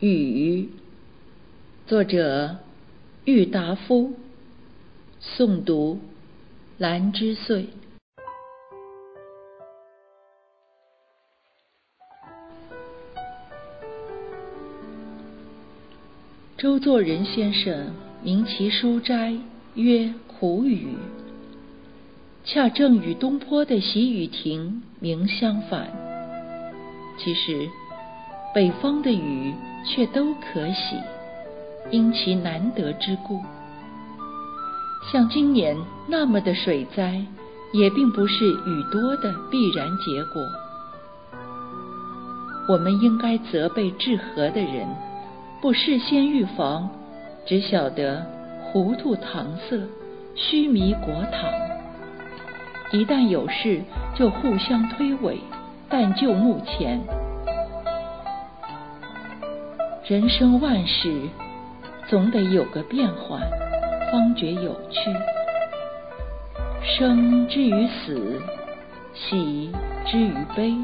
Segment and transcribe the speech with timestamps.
[0.00, 0.70] 雨，
[1.86, 2.56] 作者
[3.26, 4.14] 郁达夫，
[5.20, 5.98] 诵读
[6.78, 7.66] 兰之岁。
[16.56, 17.92] 周作人先生
[18.22, 19.34] 名其书斋
[19.74, 20.94] 曰苦雨，
[22.46, 25.92] 恰正与东坡的喜雨亭名相反。
[27.18, 27.68] 其实
[28.52, 29.54] 北方的雨
[29.86, 30.96] 却都可喜，
[31.90, 33.40] 因其难得之故。
[35.12, 35.76] 像今年
[36.08, 37.24] 那么的水灾，
[37.72, 40.42] 也并不是雨多的必然结果。
[42.68, 44.88] 我们应该责备治河的人。
[45.62, 46.88] 不事先预防，
[47.46, 48.26] 只晓得
[48.64, 49.78] 糊涂搪塞，
[50.34, 51.50] 虚弥国堂。
[52.92, 53.82] 一旦有事，
[54.16, 55.36] 就互相推诿，
[55.88, 56.98] 但就目前。
[60.10, 61.28] 人生万事，
[62.08, 63.40] 总得有个变换，
[64.10, 65.08] 方觉有趣。
[66.82, 68.42] 生之于死，
[69.14, 69.70] 喜
[70.04, 70.74] 之于悲，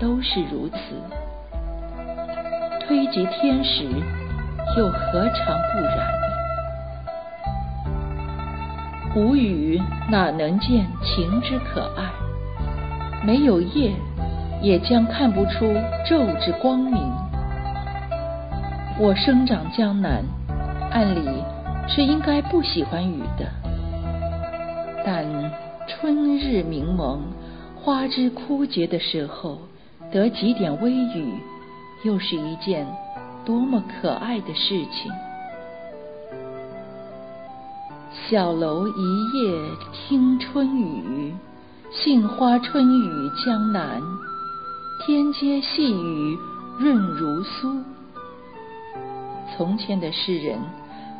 [0.00, 0.76] 都是如此。
[2.80, 3.84] 推及天时，
[4.76, 6.12] 又何尝不然？
[9.14, 12.10] 无雨哪能见晴之可爱？
[13.24, 13.92] 没有夜，
[14.60, 15.72] 也将看不出
[16.04, 17.23] 昼之光明。
[18.96, 20.22] 我生长江南，
[20.92, 21.28] 按理
[21.88, 23.50] 是应该不喜欢雨的，
[25.04, 25.26] 但
[25.88, 27.20] 春日明蒙，
[27.74, 29.58] 花枝枯竭的时候，
[30.12, 31.34] 得几点微雨。
[32.04, 32.86] 又是一件
[33.44, 35.10] 多么可爱的事情！
[38.28, 39.58] 小楼一夜
[39.92, 41.34] 听春雨，
[41.90, 44.00] 杏花春雨江南，
[45.04, 46.38] 天街细雨
[46.78, 47.82] 润如酥。
[49.56, 50.58] 从前的诗人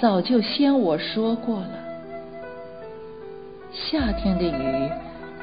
[0.00, 1.70] 早就先我说过了，
[3.72, 4.90] 夏天的雨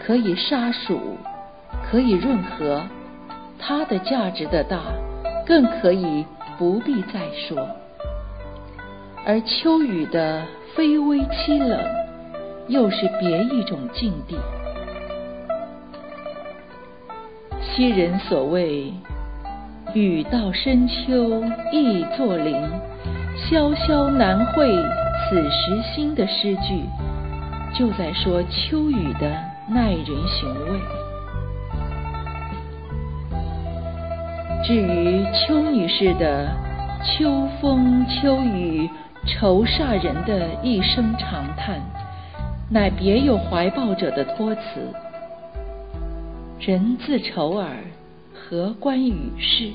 [0.05, 1.17] 可以杀暑，
[1.89, 2.83] 可以润和，
[3.57, 4.79] 它的价值的大。
[5.47, 6.25] 更可以
[6.57, 7.67] 不必再说，
[9.23, 10.41] 而秋雨的
[10.75, 11.79] 非微凄冷，
[12.67, 14.35] 又是别一种境地。
[17.61, 18.91] 昔人所谓
[19.95, 21.41] “雨到深秋
[21.71, 22.69] 意作霖，
[23.37, 24.67] 萧萧难会
[25.23, 26.83] 此时心”的诗句，
[27.73, 29.31] 就在说秋雨的
[29.69, 30.79] 耐人寻味。
[34.65, 36.49] 至于邱女士的
[37.01, 38.89] “秋风秋雨
[39.25, 41.79] 愁煞人”的一声长叹，
[42.69, 44.61] 乃别有怀抱者的托辞。
[46.59, 47.69] 人自愁耳，
[48.47, 49.71] 和关雨事？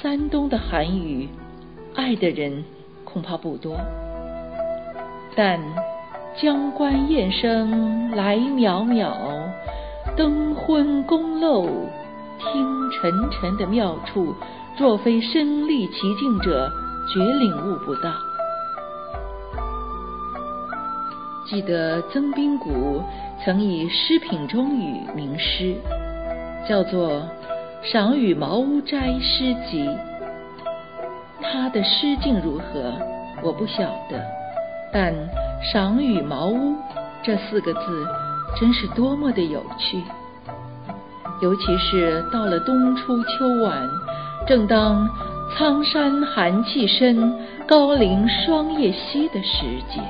[0.00, 1.28] 山东的寒雨，
[1.96, 2.64] 爱的人
[3.04, 3.76] 恐怕不多。
[5.34, 5.58] 但
[6.40, 9.12] 江关雁声来渺渺，
[10.16, 11.66] 灯昏宫漏。
[12.38, 14.32] 听沉沉的妙处，
[14.78, 16.70] 若非身历其境者，
[17.12, 18.12] 绝领悟不到。
[21.44, 23.02] 记得曾宾谷
[23.44, 25.74] 曾以《诗品中语》名诗，
[26.68, 27.08] 叫做
[27.82, 29.88] 《赏与茅屋斋诗集》。
[31.40, 32.92] 他的诗境如何，
[33.42, 34.22] 我不晓得，
[34.92, 35.14] 但
[35.72, 36.76] “赏与茅屋”
[37.24, 38.06] 这四个字，
[38.60, 40.02] 真是多么的有趣。
[41.40, 43.88] 尤其是到了冬初秋晚，
[44.46, 45.08] 正当
[45.56, 47.32] 苍山寒气深，
[47.66, 50.02] 高林霜叶稀的时节。